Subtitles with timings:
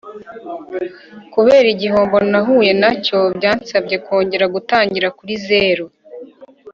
[1.33, 5.85] Kubera igihombo nahuye nacyo byansabye kongera gutangirira kuri zero